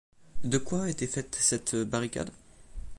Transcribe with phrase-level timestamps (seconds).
[0.43, 2.31] De quoi était faite cette barricade?